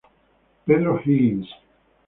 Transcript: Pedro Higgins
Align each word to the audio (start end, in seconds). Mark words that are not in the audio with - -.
Pedro 0.65 0.97
Higgins 0.97 1.45